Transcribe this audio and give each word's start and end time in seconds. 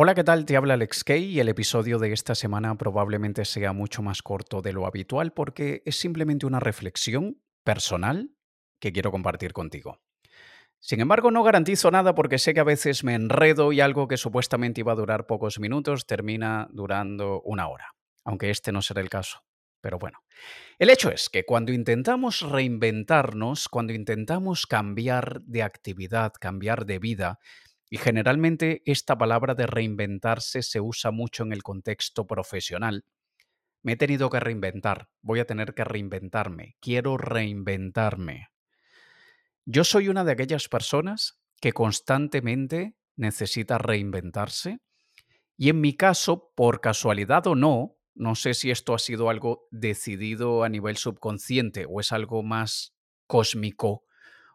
Hola, 0.00 0.14
¿qué 0.14 0.22
tal? 0.22 0.44
Te 0.44 0.56
habla 0.56 0.74
Alex 0.74 1.02
Kay 1.02 1.24
y 1.24 1.40
el 1.40 1.48
episodio 1.48 1.98
de 1.98 2.12
esta 2.12 2.36
semana 2.36 2.78
probablemente 2.78 3.44
sea 3.44 3.72
mucho 3.72 4.00
más 4.00 4.22
corto 4.22 4.62
de 4.62 4.72
lo 4.72 4.86
habitual 4.86 5.32
porque 5.32 5.82
es 5.86 5.98
simplemente 5.98 6.46
una 6.46 6.60
reflexión 6.60 7.42
personal 7.64 8.30
que 8.80 8.92
quiero 8.92 9.10
compartir 9.10 9.52
contigo. 9.52 10.00
Sin 10.78 11.00
embargo, 11.00 11.32
no 11.32 11.42
garantizo 11.42 11.90
nada 11.90 12.14
porque 12.14 12.38
sé 12.38 12.54
que 12.54 12.60
a 12.60 12.62
veces 12.62 13.02
me 13.02 13.14
enredo 13.14 13.72
y 13.72 13.80
algo 13.80 14.06
que 14.06 14.18
supuestamente 14.18 14.82
iba 14.82 14.92
a 14.92 14.94
durar 14.94 15.26
pocos 15.26 15.58
minutos 15.58 16.06
termina 16.06 16.68
durando 16.70 17.42
una 17.42 17.66
hora, 17.66 17.96
aunque 18.24 18.50
este 18.50 18.70
no 18.70 18.82
será 18.82 19.00
el 19.00 19.10
caso. 19.10 19.40
Pero 19.80 19.98
bueno, 19.98 20.20
el 20.78 20.90
hecho 20.90 21.10
es 21.10 21.28
que 21.28 21.44
cuando 21.44 21.72
intentamos 21.72 22.42
reinventarnos, 22.42 23.68
cuando 23.68 23.92
intentamos 23.92 24.66
cambiar 24.68 25.42
de 25.42 25.64
actividad, 25.64 26.34
cambiar 26.38 26.86
de 26.86 27.00
vida, 27.00 27.40
y 27.90 27.98
generalmente 27.98 28.82
esta 28.84 29.16
palabra 29.16 29.54
de 29.54 29.66
reinventarse 29.66 30.62
se 30.62 30.80
usa 30.80 31.10
mucho 31.10 31.42
en 31.42 31.52
el 31.52 31.62
contexto 31.62 32.26
profesional. 32.26 33.04
Me 33.82 33.92
he 33.92 33.96
tenido 33.96 34.28
que 34.30 34.40
reinventar, 34.40 35.08
voy 35.22 35.40
a 35.40 35.46
tener 35.46 35.74
que 35.74 35.84
reinventarme, 35.84 36.76
quiero 36.80 37.16
reinventarme. 37.16 38.48
Yo 39.64 39.84
soy 39.84 40.08
una 40.08 40.24
de 40.24 40.32
aquellas 40.32 40.68
personas 40.68 41.40
que 41.60 41.72
constantemente 41.72 42.96
necesita 43.16 43.78
reinventarse 43.78 44.80
y 45.56 45.70
en 45.70 45.80
mi 45.80 45.94
caso, 45.94 46.52
por 46.54 46.80
casualidad 46.80 47.46
o 47.48 47.56
no, 47.56 47.96
no 48.14 48.34
sé 48.36 48.54
si 48.54 48.70
esto 48.70 48.94
ha 48.94 48.98
sido 48.98 49.28
algo 49.28 49.66
decidido 49.70 50.62
a 50.62 50.68
nivel 50.68 50.96
subconsciente 50.96 51.84
o 51.88 52.00
es 52.00 52.12
algo 52.12 52.44
más 52.44 52.94
cósmico 53.26 54.04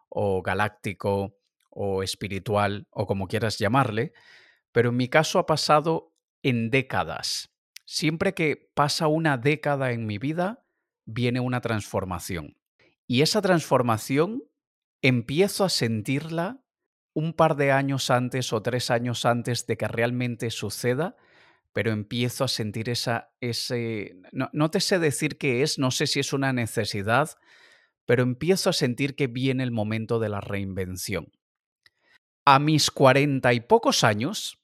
o 0.07 0.41
galáctico 0.41 1.35
o 1.73 2.03
espiritual 2.03 2.87
o 2.91 3.05
como 3.05 3.27
quieras 3.27 3.57
llamarle, 3.57 4.13
pero 4.71 4.89
en 4.89 4.97
mi 4.97 5.07
caso 5.07 5.39
ha 5.39 5.45
pasado 5.45 6.13
en 6.41 6.69
décadas. 6.69 7.49
Siempre 7.85 8.33
que 8.33 8.71
pasa 8.73 9.07
una 9.07 9.37
década 9.37 9.91
en 9.91 10.05
mi 10.05 10.17
vida, 10.17 10.65
viene 11.05 11.39
una 11.39 11.61
transformación. 11.61 12.57
Y 13.07 13.21
esa 13.21 13.41
transformación 13.41 14.43
empiezo 15.01 15.65
a 15.65 15.69
sentirla 15.69 16.63
un 17.13 17.33
par 17.33 17.55
de 17.55 17.71
años 17.71 18.09
antes 18.09 18.53
o 18.53 18.61
tres 18.61 18.89
años 18.89 19.25
antes 19.25 19.67
de 19.67 19.77
que 19.77 19.87
realmente 19.87 20.49
suceda, 20.49 21.15
pero 21.73 21.91
empiezo 21.91 22.43
a 22.43 22.47
sentir 22.47 22.89
esa, 22.89 23.31
ese, 23.41 24.15
no, 24.31 24.49
no 24.53 24.71
te 24.71 24.79
sé 24.79 24.99
decir 24.99 25.37
qué 25.37 25.63
es, 25.63 25.77
no 25.77 25.91
sé 25.91 26.07
si 26.07 26.19
es 26.19 26.33
una 26.33 26.53
necesidad, 26.53 27.31
pero 28.05 28.23
empiezo 28.23 28.69
a 28.69 28.73
sentir 28.73 29.15
que 29.15 29.27
viene 29.27 29.63
el 29.63 29.71
momento 29.71 30.19
de 30.19 30.29
la 30.29 30.41
reinvención. 30.41 31.31
A 32.45 32.59
mis 32.59 32.91
cuarenta 32.91 33.53
y 33.53 33.61
pocos 33.61 34.03
años 34.03 34.59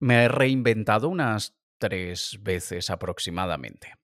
me 0.00 0.24
he 0.24 0.28
reinventado 0.28 1.08
unas 1.08 1.56
tres 1.78 2.38
veces 2.42 2.90
aproximadamente. 2.90 3.94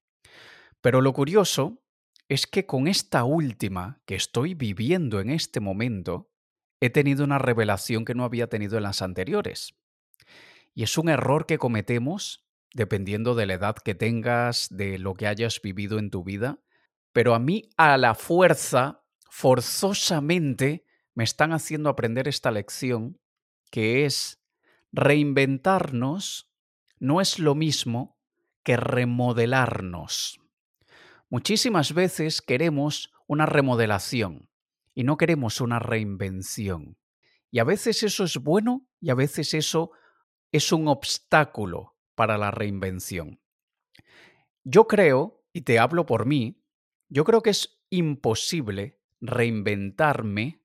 Pero 0.81 1.01
lo 1.01 1.13
curioso 1.13 1.83
es 2.29 2.47
que 2.47 2.67
con 2.67 2.87
esta 2.87 3.25
última 3.25 4.01
que 4.07 4.15
estoy 4.15 4.55
viviendo 4.55 5.19
en 5.19 5.31
este 5.31 5.59
momento, 5.59 6.31
he 6.81 6.91
tenido 6.91 7.25
una 7.25 7.39
revelación 7.39 8.05
que 8.05 8.15
no 8.15 8.25
había 8.25 8.47
tenido 8.47 8.77
en 8.77 8.85
las 8.85 9.03
anteriores. 9.03 9.75
Y 10.73 10.85
es 10.85 10.97
un 10.97 11.09
error 11.09 11.47
que 11.47 11.59
cometemos 11.59 12.47
dependiendo 12.73 13.35
de 13.35 13.47
la 13.47 13.55
edad 13.55 13.75
que 13.75 13.97
tengas, 13.97 14.69
de 14.71 14.99
lo 14.99 15.15
que 15.15 15.27
hayas 15.27 15.61
vivido 15.61 15.99
en 15.99 16.11
tu 16.11 16.23
vida, 16.23 16.61
pero 17.13 17.35
a 17.35 17.41
mí 17.41 17.69
a 17.77 17.99
la 17.99 18.15
fuerza, 18.15 19.03
forzosamente, 19.29 20.85
me 21.21 21.25
están 21.25 21.53
haciendo 21.53 21.91
aprender 21.91 22.29
esta 22.29 22.51
lección 22.51 23.21
que 23.71 24.07
es 24.07 24.43
reinventarnos 24.91 26.51
no 26.99 27.21
es 27.21 27.39
lo 27.39 27.55
mismo 27.55 28.19
que 28.63 28.79
remodelarnos. 28.79 30.41
Muchísimas 31.29 31.93
veces 31.93 32.41
queremos 32.41 33.13
una 33.27 33.45
remodelación 33.45 34.49
y 34.95 35.05
no 35.05 35.19
queremos 35.19 35.61
una 35.61 35.79
reinvención. 35.79 36.97
Y 37.51 37.59
a 37.59 37.65
veces 37.65 38.03
eso 38.03 38.25
es 38.25 38.39
bueno 38.39 38.89
y 38.99 39.11
a 39.11 39.15
veces 39.15 39.53
eso 39.53 39.91
es 40.53 40.73
un 40.73 40.89
obstáculo 40.89 41.99
para 42.15 42.39
la 42.39 42.51
reinvención. 42.51 43.43
Yo 44.65 44.89
creo, 44.89 45.45
y 45.53 45.61
te 45.61 45.79
hablo 45.79 46.07
por 46.07 46.25
mí, 46.25 46.65
yo 47.11 47.25
creo 47.25 47.43
que 47.43 47.51
es 47.51 47.79
imposible 47.91 48.99
reinventarme 49.21 50.60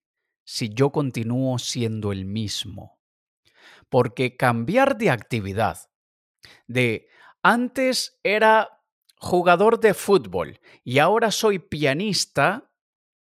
si 0.45 0.69
yo 0.69 0.91
continúo 0.91 1.59
siendo 1.59 2.11
el 2.11 2.25
mismo. 2.25 3.01
Porque 3.89 4.38
cambiar 4.38 4.97
de 4.97 5.09
actividad, 5.09 5.89
de 6.67 7.09
antes 7.44 8.19
era 8.23 8.81
jugador 9.17 9.79
de 9.79 9.94
fútbol 9.94 10.59
y 10.84 11.00
ahora 11.00 11.31
soy 11.31 11.59
pianista, 11.59 12.72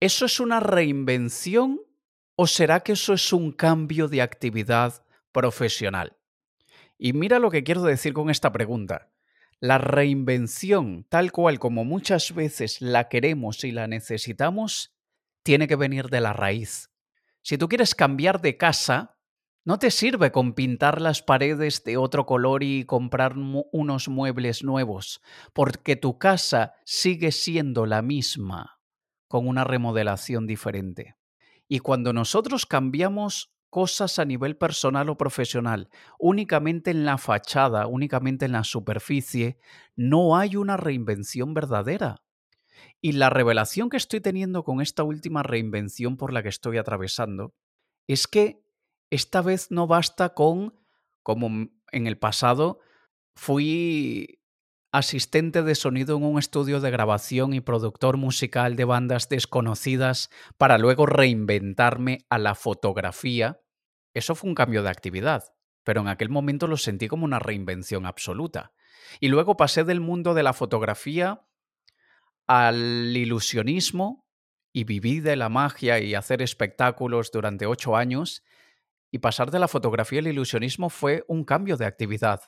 ¿eso 0.01 0.27
es 0.27 0.39
una 0.39 0.61
reinvención 0.61 1.81
o 2.37 2.47
será 2.47 2.81
que 2.81 2.93
eso 2.93 3.15
es 3.15 3.33
un 3.33 3.53
cambio 3.53 4.09
de 4.09 4.23
actividad 4.23 5.05
profesional? 5.33 6.17
Y 6.99 7.13
mira 7.13 7.39
lo 7.39 7.51
que 7.51 7.65
quiero 7.65 7.83
decir 7.83 8.13
con 8.13 8.31
esta 8.31 8.53
pregunta. 8.53 9.11
La 9.61 9.79
reinvención, 9.79 11.07
tal 11.09 11.33
cual 11.33 11.59
como 11.59 11.85
muchas 11.85 12.35
veces 12.35 12.81
la 12.81 13.09
queremos 13.09 13.65
y 13.65 13.73
la 13.73 13.87
necesitamos, 13.87 14.95
tiene 15.43 15.69
que 15.69 15.77
venir 15.77 16.09
de 16.09 16.21
la 16.21 16.33
raíz, 16.33 16.91
si 17.45 17.59
tú 17.59 17.69
quieres 17.69 17.95
cambiar 17.95 18.41
de 18.41 18.57
casa, 18.57 19.19
no 19.67 19.79
te 19.79 19.91
sirve 19.91 20.33
con 20.33 20.55
pintar 20.55 21.03
las 21.03 21.21
paredes 21.21 21.85
de 21.85 21.99
otro 21.99 22.25
color 22.25 22.63
y 22.63 22.87
comprar 22.87 23.35
unos 23.37 24.09
muebles 24.09 24.65
nuevos, 24.65 25.21
porque 25.53 25.95
tu 25.95 26.17
casa 26.17 26.73
sigue 26.87 27.33
siendo 27.33 27.85
la 27.85 28.01
misma, 28.01 28.81
con 29.29 29.47
una 29.47 29.63
remodelación 29.63 30.47
diferente. 30.47 31.17
Y 31.69 31.81
cuando 31.81 32.15
nosotros 32.15 32.65
cambiamos 32.65 33.55
cosas 33.69 34.19
a 34.19 34.25
nivel 34.25 34.57
personal 34.57 35.11
o 35.11 35.19
profesional, 35.19 35.91
únicamente 36.19 36.93
en 36.93 37.05
la 37.05 37.19
fachada, 37.19 37.87
únicamente 37.87 38.47
en 38.47 38.53
la 38.53 38.65
superficie, 38.65 39.59
no 39.97 40.39
hay 40.39 40.57
una 40.57 40.79
reinvención 40.79 41.53
verdadera. 41.53 42.24
Y 43.01 43.13
la 43.13 43.31
revelación 43.31 43.91
que 43.91 43.97
estoy 43.97 44.21
teniendo 44.21 44.65
con 44.65 44.81
esta 44.81 45.03
última 45.03 45.43
reinvención 45.43 46.17
por 46.17 46.33
la 46.33 46.43
que 46.43 46.49
estoy 46.49 46.79
atravesando 46.79 47.55
es 48.07 48.27
que 48.27 48.63
esta 49.11 49.43
vez 49.43 49.71
no 49.71 49.87
basta 49.87 50.35
con, 50.35 50.75
como 51.23 51.69
en 51.93 52.07
el 52.07 52.19
pasado, 52.19 52.81
fui 53.35 54.41
asistente 54.95 55.63
de 55.63 55.75
sonido 55.75 56.17
en 56.17 56.23
un 56.23 56.39
estudio 56.39 56.81
de 56.81 56.91
grabación 56.91 57.53
y 57.53 57.61
productor 57.61 58.17
musical 58.17 58.77
de 58.77 58.85
bandas 58.85 59.29
desconocidas 59.29 60.31
para 60.57 60.79
luego 60.79 61.07
reinventarme 61.07 62.27
a 62.31 62.39
la 62.39 62.55
fotografía. 62.55 63.61
Eso 64.15 64.37
fue 64.37 64.49
un 64.49 64.55
cambio 64.55 64.85
de 64.85 64.91
actividad, 64.91 65.53
pero 65.83 66.01
en 66.01 66.09
aquel 66.09 66.29
momento 66.29 66.69
lo 66.69 66.77
sentí 66.77 67.09
como 67.09 67.25
una 67.25 67.41
reinvención 67.41 68.07
absoluta. 68.07 68.73
Y 69.19 69.29
luego 69.29 69.57
pasé 69.57 69.83
del 69.83 70.01
mundo 70.01 70.33
de 70.33 70.45
la 70.45 70.53
fotografía 70.53 71.45
al 72.47 73.17
ilusionismo 73.17 74.27
y 74.73 74.85
viví 74.85 75.21
de 75.21 75.37
la 75.37 75.49
magia 75.49 76.01
y 76.01 76.15
hacer 76.15 76.43
espectáculos 76.43 77.31
durante 77.31 77.67
ocho 77.67 77.97
años, 77.97 78.43
y 79.11 79.19
pasar 79.19 79.53
de 79.53 79.61
la 79.61 79.69
fotografía 79.69 80.19
al 80.19 80.27
ilusionismo 80.27 80.91
fue 80.91 81.25
un 81.29 81.45
cambio 81.45 81.77
de 81.77 81.87
actividad. 81.87 82.41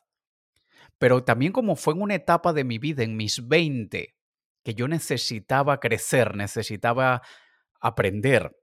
Pero 0.98 1.22
también 1.22 1.52
como 1.52 1.76
fue 1.76 1.94
en 1.94 2.02
una 2.02 2.16
etapa 2.16 2.52
de 2.52 2.64
mi 2.64 2.78
vida, 2.78 3.04
en 3.04 3.16
mis 3.16 3.46
20, 3.46 4.16
que 4.64 4.74
yo 4.74 4.88
necesitaba 4.88 5.78
crecer, 5.78 6.34
necesitaba 6.34 7.22
aprender, 7.80 8.56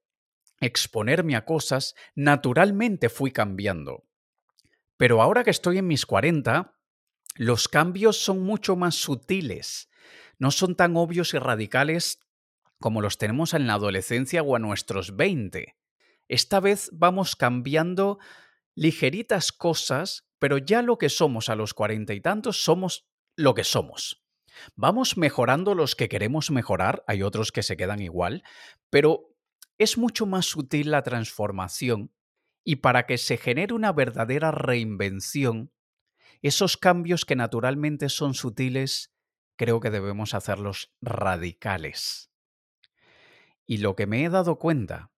exponerme 0.60 1.38
a 1.38 1.46
cosas, 1.46 1.96
naturalmente 2.14 3.08
fui 3.08 3.32
cambiando. 3.32 4.04
Pero 4.98 5.22
ahora 5.22 5.46
que 5.46 5.52
estoy 5.52 5.78
en 5.78 5.88
mis 5.88 6.06
40, 6.06 6.76
los 7.36 7.70
cambios 7.70 8.18
son 8.18 8.42
mucho 8.42 8.76
más 8.76 8.96
sutiles 8.96 9.90
no 10.40 10.52
son 10.52 10.76
tan 10.76 10.96
obvios 10.98 11.34
y 11.34 11.40
radicales 11.40 12.20
como 12.80 13.02
los 13.02 13.18
tenemos 13.18 13.54
en 13.54 13.68
la 13.68 13.76
adolescencia 13.76 14.44
o 14.44 14.56
a 14.56 14.60
nuestros 14.60 15.16
20. 15.16 15.78
Esta 16.28 16.60
vez 16.60 16.90
vamos 16.92 17.36
cambiando 17.36 18.20
ligeritas 18.76 19.52
cosas, 19.52 20.28
pero 20.40 20.58
ya 20.58 20.82
lo 20.82 20.98
que 20.98 21.10
somos 21.10 21.50
a 21.50 21.56
los 21.56 21.74
cuarenta 21.74 22.14
y 22.14 22.22
tantos 22.22 22.64
somos 22.64 23.08
lo 23.36 23.54
que 23.54 23.64
somos. 23.64 24.24
Vamos 24.76 25.18
mejorando 25.18 25.76
los 25.76 25.96
que 25.96 26.10
queremos 26.10 26.52
mejorar, 26.52 27.04
hay 27.08 27.24
otros 27.24 27.52
que 27.52 27.64
se 27.64 27.78
quedan 27.78 28.02
igual, 28.02 28.44
pero 28.90 29.34
es 29.78 29.98
mucho 29.98 30.26
más 30.26 30.46
sutil 30.46 30.92
la 30.92 31.04
transformación 31.04 32.12
y 32.64 32.78
para 32.78 33.06
que 33.06 33.18
se 33.18 33.38
genere 33.38 33.74
una 33.74 33.92
verdadera 33.92 34.52
reinvención, 34.52 35.72
esos 36.42 36.78
cambios 36.78 37.26
que 37.26 37.36
naturalmente 37.36 38.10
son 38.10 38.34
sutiles 38.34 39.13
creo 39.56 39.80
que 39.80 39.90
debemos 39.90 40.34
hacerlos 40.34 40.94
radicales. 41.02 42.32
Y 43.66 43.78
lo 43.78 43.96
que 43.96 44.08
me 44.08 44.24
he 44.24 44.30
dado 44.30 44.60
cuenta 44.60 45.12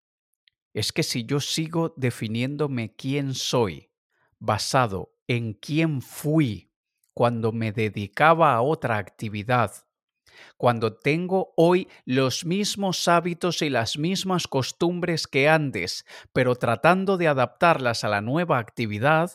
es 0.73 0.91
que 0.91 1.03
si 1.03 1.25
yo 1.25 1.39
sigo 1.39 1.93
definiéndome 1.95 2.95
quién 2.95 3.33
soy 3.33 3.91
basado 4.39 5.15
en 5.27 5.53
quién 5.53 6.01
fui 6.01 6.71
cuando 7.13 7.51
me 7.51 7.71
dedicaba 7.71 8.53
a 8.53 8.61
otra 8.61 8.97
actividad, 8.97 9.85
cuando 10.57 10.93
tengo 10.97 11.53
hoy 11.55 11.87
los 12.03 12.45
mismos 12.45 13.07
hábitos 13.07 13.61
y 13.61 13.69
las 13.69 13.97
mismas 13.97 14.47
costumbres 14.47 15.27
que 15.27 15.47
antes, 15.47 16.05
pero 16.33 16.55
tratando 16.55 17.17
de 17.17 17.27
adaptarlas 17.27 18.03
a 18.03 18.09
la 18.09 18.21
nueva 18.21 18.59
actividad, 18.59 19.31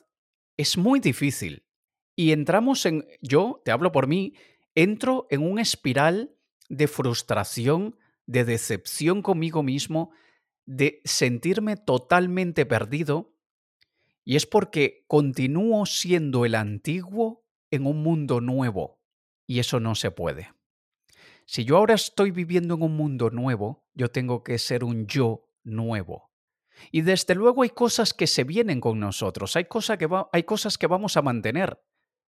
es 0.57 0.77
muy 0.77 1.01
difícil. 1.01 1.65
Y 2.15 2.33
entramos 2.33 2.85
en, 2.85 3.07
yo, 3.23 3.63
te 3.65 3.71
hablo 3.71 3.93
por 3.93 4.07
mí, 4.07 4.35
entro 4.83 5.27
en 5.31 5.43
un 5.43 5.59
espiral 5.59 6.37
de 6.69 6.89
frustración, 6.89 7.97
de 8.27 8.45
decepción 8.45 9.23
conmigo 9.23 9.63
mismo, 9.63 10.13
de 10.67 11.01
sentirme 11.05 11.77
totalmente 11.77 12.65
perdido, 12.67 13.35
y 14.25 14.37
es 14.37 14.47
porque 14.47 15.05
continúo 15.09 15.87
siendo 15.87 16.45
el 16.45 16.55
antiguo 16.55 17.45
en 17.71 17.87
un 17.87 18.03
mundo 18.03 18.41
nuevo, 18.41 19.01
y 19.47 19.59
eso 19.59 19.81
no 19.81 19.95
se 19.95 20.11
puede. 20.11 20.53
Si 21.47 21.65
yo 21.65 21.77
ahora 21.77 21.95
estoy 21.95 22.31
viviendo 22.31 22.75
en 22.75 22.83
un 22.83 22.97
mundo 22.97 23.31
nuevo, 23.31 23.85
yo 23.95 24.11
tengo 24.11 24.45
que 24.45 24.59
ser 24.59 24.85
un 24.85 25.07
yo 25.09 25.49
nuevo. 25.65 26.31
Y 26.93 27.01
desde 27.01 27.35
luego 27.35 27.63
hay 27.63 27.71
cosas 27.71 28.15
que 28.15 28.29
se 28.29 28.45
vienen 28.45 28.81
con 28.81 29.01
nosotros, 29.01 29.57
hay, 29.57 29.65
que 29.65 30.09
hay 30.33 30.43
cosas 30.45 30.79
que 30.79 30.87
vamos 30.87 31.17
a 31.17 31.23
mantener. 31.23 31.83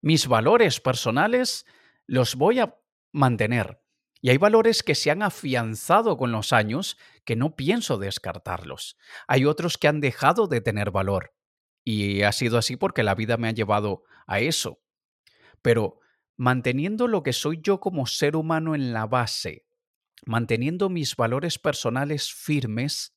Mis 0.01 0.27
valores 0.27 0.79
personales 0.79 1.65
los 2.09 2.35
voy 2.35 2.59
a 2.59 2.75
mantener. 3.11 3.81
Y 4.19 4.31
hay 4.31 4.37
valores 4.37 4.81
que 4.81 4.95
se 4.95 5.11
han 5.11 5.21
afianzado 5.21 6.17
con 6.17 6.31
los 6.31 6.51
años 6.53 6.97
que 7.23 7.35
no 7.35 7.55
pienso 7.55 7.97
descartarlos. 7.99 8.97
Hay 9.27 9.45
otros 9.45 9.77
que 9.77 9.87
han 9.87 10.01
dejado 10.01 10.47
de 10.47 10.59
tener 10.59 10.89
valor. 10.89 11.35
Y 11.85 12.23
ha 12.23 12.31
sido 12.31 12.57
así 12.57 12.75
porque 12.75 13.03
la 13.03 13.13
vida 13.13 13.37
me 13.37 13.47
ha 13.47 13.51
llevado 13.51 14.03
a 14.25 14.39
eso. 14.39 14.81
Pero 15.61 15.99
manteniendo 16.35 17.07
lo 17.07 17.21
que 17.21 17.31
soy 17.31 17.59
yo 17.61 17.79
como 17.79 18.07
ser 18.07 18.35
humano 18.35 18.73
en 18.73 18.91
la 18.91 19.05
base, 19.05 19.67
manteniendo 20.25 20.89
mis 20.89 21.15
valores 21.15 21.59
personales 21.59 22.33
firmes, 22.33 23.15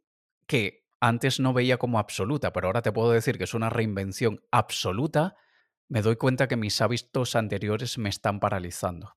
que 0.47 0.83
antes 1.06 1.38
no 1.38 1.52
veía 1.52 1.76
como 1.76 1.98
absoluta, 1.98 2.54
pero 2.54 2.66
ahora 2.66 2.80
te 2.80 2.90
puedo 2.90 3.10
decir 3.10 3.36
que 3.36 3.44
es 3.44 3.52
una 3.52 3.68
reinvención 3.68 4.40
absoluta, 4.50 5.36
me 5.86 6.00
doy 6.00 6.16
cuenta 6.16 6.48
que 6.48 6.56
mis 6.56 6.80
hábitos 6.80 7.36
anteriores 7.36 7.98
me 7.98 8.08
están 8.08 8.40
paralizando. 8.40 9.14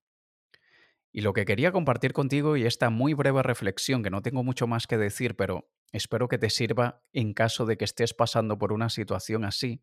Y 1.13 1.21
lo 1.21 1.31
que 1.31 1.45
quería 1.45 1.71
compartir 1.71 2.11
contigo 2.11 2.57
y 2.57 2.65
esta 2.65 2.89
muy 2.89 3.13
breve 3.13 3.41
reflexión, 3.41 4.03
que 4.03 4.09
no 4.09 4.21
tengo 4.21 4.43
mucho 4.43 4.67
más 4.67 4.85
que 4.85 4.97
decir, 4.97 5.37
pero 5.37 5.71
espero 5.93 6.27
que 6.27 6.37
te 6.37 6.49
sirva 6.49 7.05
en 7.13 7.33
caso 7.33 7.65
de 7.65 7.77
que 7.77 7.85
estés 7.85 8.13
pasando 8.13 8.57
por 8.57 8.73
una 8.73 8.89
situación 8.89 9.45
así. 9.45 9.81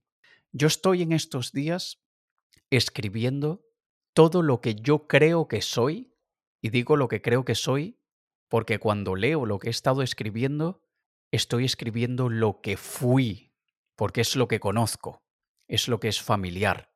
Yo 0.52 0.66
estoy 0.66 1.00
en 1.00 1.12
estos 1.12 1.52
días 1.52 2.02
escribiendo 2.68 3.64
todo 4.12 4.42
lo 4.42 4.60
que 4.60 4.74
yo 4.74 5.06
creo 5.06 5.48
que 5.48 5.62
soy, 5.62 6.14
y 6.60 6.68
digo 6.68 6.96
lo 6.96 7.08
que 7.08 7.22
creo 7.22 7.46
que 7.46 7.54
soy 7.54 7.98
porque 8.48 8.78
cuando 8.78 9.16
leo 9.16 9.46
lo 9.46 9.58
que 9.58 9.68
he 9.68 9.70
estado 9.70 10.02
escribiendo, 10.02 10.83
estoy 11.34 11.64
escribiendo 11.64 12.28
lo 12.28 12.60
que 12.60 12.76
fui, 12.76 13.52
porque 13.96 14.20
es 14.20 14.36
lo 14.36 14.48
que 14.48 14.60
conozco, 14.60 15.22
es 15.68 15.88
lo 15.88 16.00
que 16.00 16.08
es 16.08 16.20
familiar. 16.20 16.92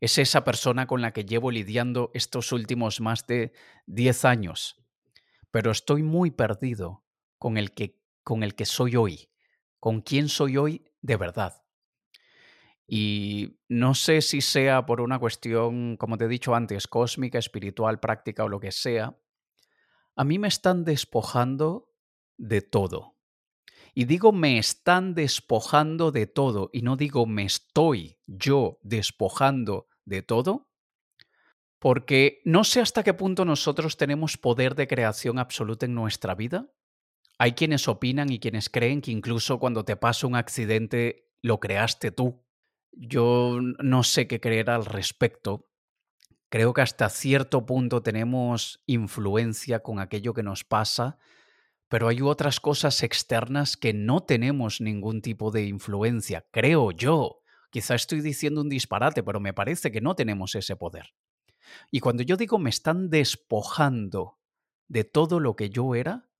Es 0.00 0.18
esa 0.18 0.44
persona 0.44 0.86
con 0.86 1.02
la 1.02 1.12
que 1.12 1.24
llevo 1.24 1.50
lidiando 1.50 2.10
estos 2.14 2.52
últimos 2.52 3.00
más 3.00 3.26
de 3.26 3.52
10 3.86 4.24
años. 4.24 4.76
Pero 5.50 5.70
estoy 5.70 6.02
muy 6.02 6.30
perdido 6.30 7.04
con 7.38 7.58
el 7.58 7.72
que, 7.72 8.00
con 8.22 8.42
el 8.42 8.54
que 8.54 8.64
soy 8.64 8.96
hoy, 8.96 9.28
con 9.78 10.00
quién 10.00 10.28
soy 10.28 10.56
hoy 10.56 10.84
de 11.02 11.16
verdad. 11.16 11.62
Y 12.86 13.60
no 13.68 13.94
sé 13.94 14.20
si 14.20 14.40
sea 14.40 14.84
por 14.84 15.00
una 15.00 15.18
cuestión, 15.18 15.96
como 15.96 16.18
te 16.18 16.24
he 16.24 16.28
dicho 16.28 16.54
antes, 16.54 16.88
cósmica, 16.88 17.38
espiritual, 17.38 18.00
práctica 18.00 18.44
o 18.44 18.48
lo 18.48 18.58
que 18.58 18.72
sea, 18.72 19.16
a 20.16 20.24
mí 20.24 20.38
me 20.38 20.48
están 20.48 20.84
despojando 20.84 21.94
de 22.36 22.62
todo. 22.62 23.19
Y 23.94 24.04
digo 24.04 24.32
me 24.32 24.58
están 24.58 25.14
despojando 25.14 26.12
de 26.12 26.26
todo 26.26 26.70
y 26.72 26.82
no 26.82 26.96
digo 26.96 27.26
me 27.26 27.44
estoy 27.44 28.18
yo 28.26 28.78
despojando 28.82 29.88
de 30.04 30.22
todo, 30.22 30.70
porque 31.78 32.40
no 32.44 32.64
sé 32.64 32.80
hasta 32.80 33.02
qué 33.02 33.14
punto 33.14 33.44
nosotros 33.44 33.96
tenemos 33.96 34.36
poder 34.36 34.74
de 34.74 34.86
creación 34.86 35.38
absoluta 35.38 35.86
en 35.86 35.94
nuestra 35.94 36.34
vida. 36.34 36.70
Hay 37.38 37.52
quienes 37.52 37.88
opinan 37.88 38.30
y 38.30 38.38
quienes 38.38 38.68
creen 38.68 39.00
que 39.00 39.12
incluso 39.12 39.58
cuando 39.58 39.84
te 39.84 39.96
pasa 39.96 40.26
un 40.26 40.36
accidente 40.36 41.30
lo 41.40 41.58
creaste 41.58 42.10
tú. 42.10 42.44
Yo 42.92 43.58
no 43.60 44.02
sé 44.02 44.26
qué 44.26 44.40
creer 44.40 44.68
al 44.68 44.84
respecto, 44.84 45.70
Creo 46.50 46.74
que 46.74 46.82
hasta 46.82 47.08
cierto 47.08 47.64
punto 47.64 48.02
tenemos 48.02 48.82
influencia 48.86 49.84
con 49.84 50.00
aquello 50.00 50.34
que 50.34 50.42
nos 50.42 50.64
pasa, 50.64 51.16
pero 51.90 52.06
hay 52.06 52.20
otras 52.20 52.60
cosas 52.60 53.02
externas 53.02 53.76
que 53.76 53.92
no 53.92 54.22
tenemos 54.22 54.80
ningún 54.80 55.22
tipo 55.22 55.50
de 55.50 55.64
influencia, 55.64 56.46
creo 56.52 56.92
yo. 56.92 57.42
Quizá 57.70 57.96
estoy 57.96 58.20
diciendo 58.20 58.60
un 58.60 58.68
disparate, 58.68 59.24
pero 59.24 59.40
me 59.40 59.52
parece 59.52 59.90
que 59.90 60.00
no 60.00 60.14
tenemos 60.14 60.54
ese 60.54 60.76
poder. 60.76 61.12
Y 61.90 61.98
cuando 61.98 62.22
yo 62.22 62.36
digo 62.36 62.60
me 62.60 62.70
están 62.70 63.10
despojando 63.10 64.38
de 64.86 65.02
todo 65.02 65.40
lo 65.40 65.56
que 65.56 65.70
yo 65.70 65.96
era, 65.96 66.30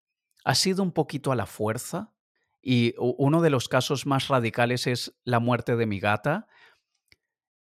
ha 0.45 0.55
sido 0.55 0.85
un 0.85 0.93
poquito 0.93 1.33
a 1.33 1.37
la 1.37 1.47
fuerza. 1.47 2.15
Y 2.63 2.95
uno 2.97 3.43
de 3.43 3.51
los 3.51 3.69
casos 3.69 4.07
más 4.07 4.29
radicales 4.29 4.87
es 4.87 5.19
la 5.25 5.41
muerte 5.41 5.75
de 5.75 5.87
mi 5.87 5.99
gata. 5.99 6.47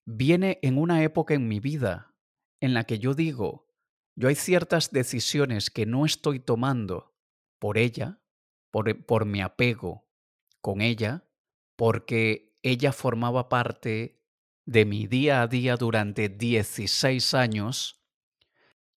Viene 0.04 0.58
en 0.62 0.76
una 0.76 1.04
época 1.04 1.34
en 1.34 1.46
mi 1.46 1.60
vida 1.60 2.16
en 2.58 2.74
la 2.74 2.82
que 2.82 2.98
yo 2.98 3.14
digo, 3.14 3.68
yo 4.16 4.26
hay 4.26 4.34
ciertas 4.34 4.90
decisiones 4.90 5.70
que 5.70 5.86
no 5.86 6.04
estoy 6.04 6.40
tomando 6.40 7.15
por 7.58 7.78
ella, 7.78 8.20
por, 8.70 9.04
por 9.04 9.24
mi 9.24 9.40
apego 9.40 10.06
con 10.60 10.80
ella, 10.80 11.24
porque 11.76 12.56
ella 12.62 12.92
formaba 12.92 13.48
parte 13.48 14.20
de 14.64 14.84
mi 14.84 15.06
día 15.06 15.42
a 15.42 15.46
día 15.46 15.76
durante 15.76 16.28
16 16.28 17.34
años, 17.34 18.02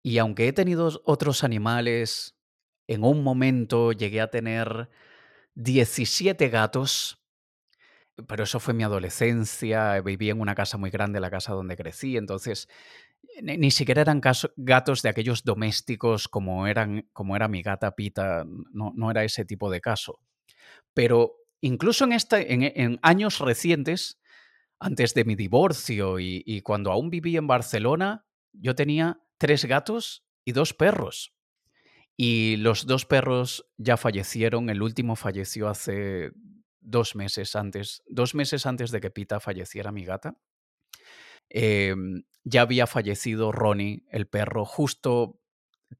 y 0.01 0.17
aunque 0.17 0.47
he 0.47 0.53
tenido 0.53 1.01
otros 1.05 1.43
animales, 1.43 2.39
en 2.87 3.03
un 3.03 3.23
momento 3.23 3.91
llegué 3.91 4.21
a 4.21 4.31
tener 4.31 4.89
17 5.55 6.49
gatos, 6.49 7.23
pero 8.27 8.43
eso 8.43 8.59
fue 8.59 8.73
mi 8.73 8.83
adolescencia, 8.83 10.01
viví 10.01 10.29
en 10.29 10.41
una 10.41 10.55
casa 10.55 10.77
muy 10.77 10.89
grande, 10.89 11.19
la 11.19 11.29
casa 11.29 11.53
donde 11.53 11.77
crecí, 11.77 12.17
entonces 12.17 12.67
ni, 13.41 13.71
siquiera 13.71 14.01
eran 14.01 14.21
gatos 14.57 15.01
de 15.01 15.09
aquellos 15.09 15.43
domésticos 15.43 16.27
como, 16.27 16.67
era 16.67 16.85
mi 17.47 17.61
gata 17.61 17.95
Pita, 17.95 18.45
no, 18.45 19.11
era 19.11 19.23
ese 19.23 19.45
tipo 19.45 19.69
de 19.69 19.81
caso. 19.81 20.19
Pero 20.93 21.35
incluso 21.61 22.07
en, 22.07 22.99
años 23.01 23.39
recientes, 23.39 24.19
antes 24.79 25.13
de 25.13 25.25
mi 25.25 25.35
divorcio 25.35 26.19
y, 26.19 26.61
cuando 26.61 26.91
aún 26.91 27.09
vivía 27.09 27.39
en 27.39 27.47
Barcelona, 27.47 28.25
yo 28.53 28.75
tenía 28.75 29.19
tres 29.37 29.65
gatos 29.65 30.25
y 30.45 30.51
dos 30.51 30.73
perros. 30.73 31.33
Y 32.17 32.57
los 32.57 32.85
dos 32.85 33.05
perros 33.05 33.65
ya 33.77 33.95
fallecieron, 33.95 34.69
el 34.69 34.81
último 34.81 35.15
falleció 35.15 35.69
hace 35.69 36.31
dos 36.81 37.15
meses 37.15 37.55
antes, 37.55 38.03
dos 38.07 38.35
meses 38.35 38.65
antes 38.65 38.91
de 38.91 38.99
que 38.99 39.11
Pita 39.11 39.39
falleciera 39.39 39.91
mi 39.91 40.03
gata. 40.03 40.35
Em, 41.49 42.23
ya 42.43 42.61
había 42.61 42.87
fallecido 42.87 43.51
Ronnie, 43.51 44.05
el 44.11 44.27
perro, 44.27 44.65
justo 44.65 45.39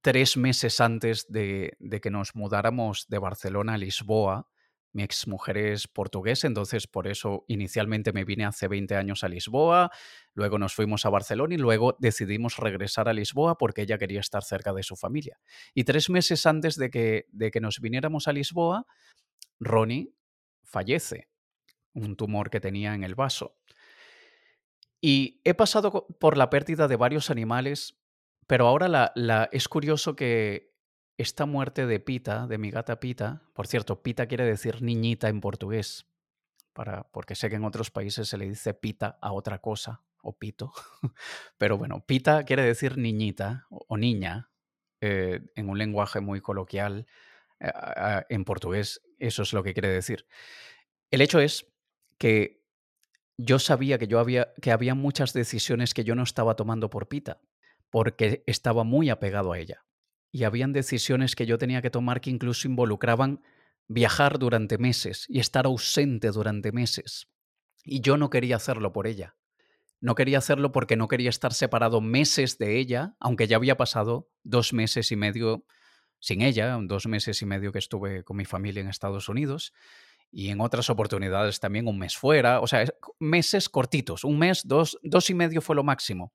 tres 0.01 0.37
meses 0.37 0.79
antes 0.79 1.27
de, 1.31 1.75
que 2.01 2.11
nos 2.11 2.35
mudáramos 2.35 3.07
de 3.07 3.17
Barcelona 3.17 3.73
a 3.73 3.77
Lisboa. 3.77 4.47
Mi 4.91 5.03
exmujer 5.03 5.57
es 5.57 5.87
portuguesa, 5.87 6.47
entonces 6.47 6.87
por 6.87 7.07
eso 7.07 7.45
inicialmente 7.47 8.11
me 8.11 8.25
vine 8.25 8.45
hace 8.45 8.67
20 8.67 8.95
años 8.95 9.23
a 9.23 9.29
Lisboa, 9.29 9.91
luego 10.33 10.57
nos 10.57 10.73
fuimos 10.73 11.05
a 11.05 11.09
Barcelona 11.09 11.53
y 11.53 11.59
luego 11.59 11.95
decidimos 11.99 12.57
regresar 12.57 13.07
a 13.07 13.13
Lisboa 13.13 13.55
porque 13.55 13.83
ella 13.83 13.99
quería 13.99 14.19
estar 14.19 14.43
cerca 14.43 14.73
de 14.73 14.81
su 14.81 14.95
familia. 14.95 15.39
Y 15.75 15.83
tres 15.83 16.09
meses 16.09 16.43
antes 16.47 16.75
de 16.75 16.89
que, 16.89 17.27
de 17.29 17.51
que 17.51 17.61
nos 17.61 17.79
viniéramos 17.79 18.27
a 18.27 18.33
Lisboa, 18.33 18.87
Ronnie 19.59 20.11
fallece, 20.63 21.29
un 21.93 22.15
tumor 22.15 22.49
que 22.49 22.59
tenía 22.59 22.95
en 22.95 23.03
el 23.03 23.13
vaso. 23.13 23.57
Y 25.01 25.41
he 25.43 25.53
pasado 25.53 26.07
por 26.19 26.37
la 26.37 26.49
pérdida 26.49 26.87
de 26.87 26.97
varios 26.97 27.29
animales, 27.29 27.97
pero 28.47 28.67
ahora 28.67 29.11
la, 29.15 29.49
es 29.51 29.67
curioso 29.67 30.15
que 30.15 30.73
esta 31.17 31.45
muerte 31.45 31.85
de 31.85 31.99
Pita, 31.99 32.47
de 32.47 32.57
mi 32.57 32.71
gata 32.71 32.99
Pita, 32.99 33.43
por 33.53 33.67
cierto, 33.67 34.01
Pita 34.01 34.27
quiere 34.27 34.45
decir 34.45 34.81
niñita 34.81 35.29
en 35.29 35.41
portugués, 35.41 36.07
para, 36.73 37.03
porque 37.11 37.35
sé 37.35 37.49
que 37.49 37.55
en 37.55 37.65
otros 37.65 37.91
países 37.91 38.27
se 38.27 38.37
le 38.37 38.47
dice 38.47 38.73
Pita 38.73 39.17
a 39.21 39.31
otra 39.31 39.59
cosa, 39.59 40.03
o 40.21 40.37
Pito, 40.37 40.73
pero 41.57 41.77
bueno, 41.77 42.05
Pita 42.05 42.43
quiere 42.43 42.63
decir 42.63 42.97
niñita 42.97 43.67
o, 43.69 43.97
niña, 43.97 44.49
eh, 45.01 45.41
en 45.55 45.69
un 45.69 45.77
lenguaje 45.77 46.19
muy 46.19 46.41
coloquial, 46.41 47.05
eh, 47.59 47.71
en 48.29 48.45
portugués, 48.45 49.01
eso 49.17 49.43
es 49.43 49.53
lo 49.53 49.63
que 49.63 49.73
quiere 49.73 49.89
decir. 49.89 50.25
El 51.11 51.21
hecho 51.21 51.39
es 51.39 51.67
que 52.17 52.58
yo 53.41 53.57
sabía 53.57 53.97
que, 53.97 54.07
yo 54.07 54.19
había, 54.19 54.53
que 54.61 54.69
había 54.69 54.95
muchas 54.95 55.31
decisiones 55.31 55.93
que 55.93 56.03
yo 56.03 56.13
no 56.13 56.23
estaba 56.23 56.55
tomando 56.55 56.89
por 56.89 57.07
Pita, 57.07 57.39
porque 57.89 58.43
estaba 58.47 58.83
muy 58.83 59.09
apegado 59.09 59.53
a 59.53 59.59
ella. 59.59 59.85
Y 60.29 60.43
habían 60.43 60.73
decisiones 60.73 61.35
que 61.35 61.45
yo 61.45 61.57
tenía 61.57 61.81
que 61.81 61.89
tomar 61.89 62.19
que 62.19 62.31
incluso 62.31 62.67
involucraban 62.67 63.41
viajar 63.87 64.39
durante 64.39 64.77
meses 64.77 65.25
y 65.29 65.39
estar 65.39 65.65
ausente 65.65 66.31
durante 66.31 66.73
meses. 66.73 67.29
Y 67.85 68.01
yo 68.01 68.17
no 68.17 68.29
quería 68.29 68.57
hacerlo 68.57 68.91
por 68.91 69.07
ella. 69.07 69.37
No 70.01 70.15
quería 70.15 70.39
hacerlo 70.39 70.73
porque 70.73 70.97
no 70.97 71.07
quería 71.07 71.29
estar 71.29 71.53
separado 71.53 72.01
meses 72.01 72.57
de 72.57 72.77
ella, 72.77 73.15
aunque 73.21 73.47
ya 73.47 73.55
había 73.55 73.77
pasado 73.77 74.29
dos 74.43 74.73
meses 74.73 75.13
y 75.13 75.15
medio 75.15 75.65
sin 76.19 76.41
ella, 76.41 76.77
dos 76.81 77.07
meses 77.07 77.41
y 77.41 77.45
medio 77.45 77.71
que 77.71 77.79
estuve 77.79 78.25
con 78.25 78.35
mi 78.35 78.43
familia 78.43 78.81
en 78.81 78.89
Estados 78.89 79.29
Unidos, 79.29 79.73
y 80.31 80.49
en 80.49 80.61
otras 80.61 80.89
oportunidades 80.89 81.59
también 81.59 81.87
un 81.87 81.97
mes 81.97 82.15
fuera, 82.15 82.61
o 82.61 82.67
sea, 82.67 82.85
meses 83.19 83.69
cortitos, 83.69 84.23
un 84.23 84.37
mes, 84.37 84.63
dos, 84.65 84.99
dos 85.03 85.29
y 85.29 85.33
medio 85.33 85.61
fue 85.61 85.75
lo 85.75 85.83
máximo. 85.83 86.33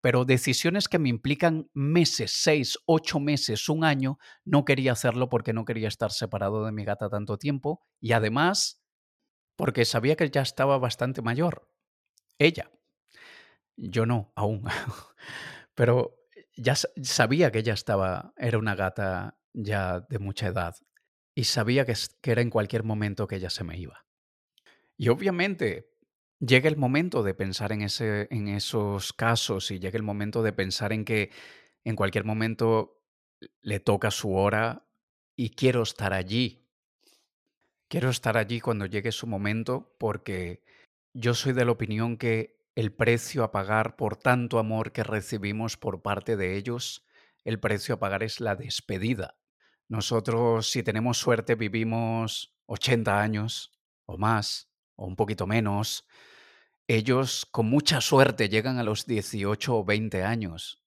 Pero 0.00 0.24
decisiones 0.24 0.86
que 0.88 0.98
me 0.98 1.08
implican 1.08 1.68
meses, 1.74 2.32
seis, 2.32 2.78
ocho 2.86 3.18
meses, 3.18 3.68
un 3.68 3.84
año, 3.84 4.18
no 4.44 4.64
quería 4.64 4.92
hacerlo 4.92 5.28
porque 5.28 5.52
no 5.52 5.64
quería 5.64 5.88
estar 5.88 6.12
separado 6.12 6.64
de 6.64 6.72
mi 6.72 6.84
gata 6.84 7.08
tanto 7.08 7.36
tiempo 7.36 7.82
y 8.00 8.12
además 8.12 8.80
porque 9.56 9.84
sabía 9.84 10.14
que 10.14 10.30
ya 10.30 10.42
estaba 10.42 10.78
bastante 10.78 11.20
mayor. 11.20 11.68
Ella. 12.38 12.70
Yo 13.76 14.06
no, 14.06 14.32
aún. 14.36 14.64
Pero 15.74 16.16
ya 16.56 16.76
sabía 16.76 17.50
que 17.50 17.58
ella 17.58 17.74
estaba, 17.74 18.32
era 18.36 18.58
una 18.58 18.76
gata 18.76 19.36
ya 19.52 20.00
de 20.08 20.18
mucha 20.20 20.46
edad 20.46 20.76
y 21.38 21.44
sabía 21.44 21.86
que, 21.86 21.94
era 22.24 22.42
en 22.42 22.50
cualquier 22.50 22.82
momento 22.82 23.28
que 23.28 23.36
ella 23.36 23.48
se 23.48 23.62
me 23.62 23.78
iba. 23.78 24.04
Y 24.96 25.08
obviamente 25.08 25.94
llega 26.40 26.68
el 26.68 26.76
momento 26.76 27.22
de 27.22 27.32
pensar 27.32 27.70
en, 27.70 27.82
ese, 27.82 28.26
en 28.32 28.48
esos 28.48 29.12
casos 29.12 29.70
y 29.70 29.78
llega 29.78 29.96
el 29.96 30.02
momento 30.02 30.42
de 30.42 30.52
pensar 30.52 30.92
en 30.92 31.04
que 31.04 31.30
en 31.84 31.94
cualquier 31.94 32.24
momento 32.24 33.04
le 33.62 33.78
toca 33.78 34.10
su 34.10 34.34
hora 34.34 34.88
y 35.36 35.50
quiero 35.50 35.84
estar 35.84 36.12
allí. 36.12 36.66
Quiero 37.86 38.10
estar 38.10 38.36
allí 38.36 38.58
cuando 38.58 38.86
llegue 38.86 39.12
su 39.12 39.28
momento 39.28 39.94
porque 40.00 40.64
yo 41.14 41.34
soy 41.34 41.52
de 41.52 41.64
la 41.64 41.70
opinión 41.70 42.16
que 42.16 42.64
el 42.74 42.92
precio 42.92 43.44
a 43.44 43.52
pagar 43.52 43.94
por 43.94 44.16
tanto 44.16 44.58
amor 44.58 44.90
que 44.90 45.04
recibimos 45.04 45.76
por 45.76 46.02
parte 46.02 46.36
de 46.36 46.56
ellos, 46.56 47.06
el 47.44 47.60
precio 47.60 47.94
a 47.94 48.00
pagar 48.00 48.24
es 48.24 48.40
la 48.40 48.56
despedida. 48.56 49.38
Nosotros, 49.88 50.70
si 50.70 50.82
tenemos 50.82 51.16
suerte, 51.16 51.54
vivimos 51.54 52.54
80 52.66 53.20
años 53.20 53.72
o 54.04 54.18
más, 54.18 54.70
o 54.96 55.06
un 55.06 55.16
poquito 55.16 55.46
menos. 55.46 56.06
Ellos, 56.86 57.46
con 57.50 57.70
mucha 57.70 58.00
suerte, 58.02 58.50
llegan 58.50 58.78
a 58.78 58.82
los 58.82 59.06
18 59.06 59.76
o 59.76 59.84
20 59.84 60.22
años. 60.22 60.82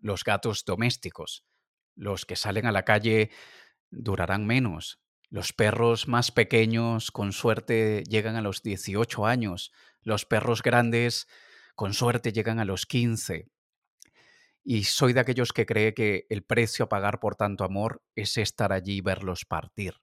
Los 0.00 0.22
gatos 0.22 0.64
domésticos. 0.64 1.46
Los 1.94 2.26
que 2.26 2.36
salen 2.36 2.66
a 2.66 2.72
la 2.72 2.84
calle 2.84 3.30
durarán 3.90 4.46
menos. 4.46 5.00
Los 5.30 5.52
perros 5.52 6.06
más 6.06 6.30
pequeños, 6.30 7.10
con 7.10 7.32
suerte, 7.32 8.04
llegan 8.06 8.36
a 8.36 8.42
los 8.42 8.62
18 8.62 9.26
años. 9.26 9.72
Los 10.02 10.26
perros 10.26 10.62
grandes, 10.62 11.26
con 11.74 11.94
suerte, 11.94 12.32
llegan 12.32 12.58
a 12.58 12.66
los 12.66 12.84
15. 12.84 13.50
Y 14.68 14.82
soy 14.82 15.12
de 15.12 15.20
aquellos 15.20 15.52
que 15.52 15.64
cree 15.64 15.94
que 15.94 16.26
el 16.28 16.42
precio 16.42 16.86
a 16.86 16.88
pagar 16.88 17.20
por 17.20 17.36
tanto 17.36 17.62
amor 17.62 18.02
es 18.16 18.36
estar 18.36 18.72
allí 18.72 18.96
y 18.96 19.00
verlos 19.00 19.44
partir. 19.44 19.94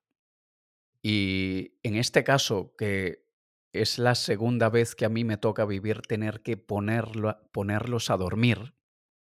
Y 1.01 1.74
en 1.84 1.98
este 1.98 2.24
caso, 2.24 2.74
que 2.77 3.25
es 3.74 4.00
la 4.00 4.15
segunda 4.15 4.70
vez 4.70 4.96
que 4.96 5.03
a 5.03 5.10
mí 5.10 5.25
me 5.25 5.36
toca 5.36 5.65
vivir 5.65 6.01
tener 6.03 6.41
que 6.43 6.55
ponerlos 6.55 8.10
a 8.10 8.15
dormir 8.15 8.74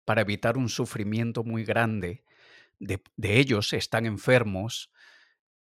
para 0.05 0.21
evitar 0.21 0.57
un 0.57 0.69
sufrimiento 0.69 1.43
muy 1.43 1.65
grande 1.65 2.23
de, 2.79 3.01
ellos, 3.17 3.73
están 3.73 4.05
enfermos 4.05 4.93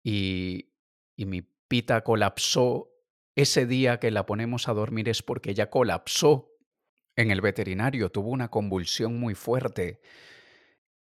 y, 0.03 0.73
y 1.15 1.25
mi 1.25 1.41
pita 1.69 2.03
colapsó. 2.03 2.91
Ese 3.33 3.65
día 3.65 3.97
que 4.01 4.11
la 4.11 4.25
ponemos 4.25 4.67
a 4.67 4.73
dormir 4.73 5.07
es 5.07 5.23
porque 5.23 5.51
ella 5.51 5.69
colapsó 5.69 6.49
en 7.21 7.31
el 7.31 7.41
veterinario, 7.41 8.09
tuvo 8.09 8.29
una 8.29 8.49
convulsión 8.49 9.19
muy 9.19 9.35
fuerte 9.35 9.99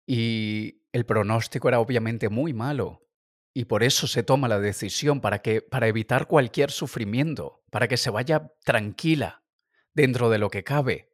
y 0.05 0.81
el 0.91 1.05
pronóstico 1.05 1.69
era 1.69 1.79
obviamente 1.79 2.27
muy 2.27 2.53
malo. 2.53 3.07
Y 3.53 3.65
por 3.65 3.83
eso 3.83 4.05
se 4.05 4.21
toma 4.21 4.49
la 4.49 4.59
decisión 4.59 5.21
para 5.21 5.41
que 5.41 5.61
para 5.61 5.87
evitar 5.87 6.27
cualquier 6.27 6.71
sufrimiento, 6.71 7.63
para 7.71 7.87
que 7.87 7.95
se 7.95 8.09
vaya 8.09 8.51
tranquila 8.65 9.43
dentro 9.93 10.29
de 10.29 10.39
lo 10.39 10.49
que 10.49 10.65
cabe. 10.65 11.09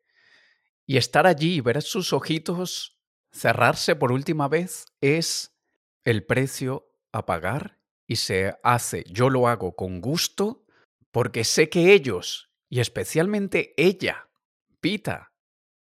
Y 0.88 0.98
estar 0.98 1.28
allí 1.28 1.56
y 1.56 1.62
ver 1.62 1.82
sus 1.84 2.12
ojitos 2.12 2.98
cerrarse 3.32 3.96
por 3.96 4.12
última 4.12 4.48
vez 4.48 4.86
es 5.02 5.56
el 6.04 6.26
precio 6.26 6.90
a 7.12 7.26
pagar 7.28 7.78
y 8.08 8.16
se 8.16 8.56
hace, 8.64 9.04
yo 9.10 9.30
lo 9.30 9.48
hago 9.48 9.76
con 9.76 10.02
gusto 10.02 10.66
porque 11.12 11.44
sé 11.44 11.70
que 11.70 11.94
ellos, 11.94 12.50
y 12.70 12.80
especialmente 12.80 13.74
ella, 13.78 14.30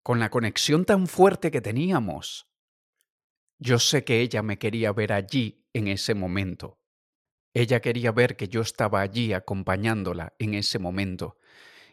con 0.01 0.19
la 0.19 0.31
conexión 0.31 0.83
tan 0.83 1.05
fuerte 1.05 1.51
que 1.51 1.61
teníamos. 1.61 2.47
Yo 3.59 3.77
sé 3.77 4.03
que 4.03 4.21
ella 4.21 4.41
me 4.41 4.57
quería 4.57 4.91
ver 4.93 5.13
allí 5.13 5.63
en 5.73 5.87
ese 5.87 6.15
momento. 6.15 6.79
Ella 7.53 7.81
quería 7.81 8.11
ver 8.11 8.35
que 8.35 8.47
yo 8.47 8.61
estaba 8.61 9.01
allí 9.01 9.31
acompañándola 9.33 10.33
en 10.39 10.55
ese 10.55 10.79
momento. 10.79 11.37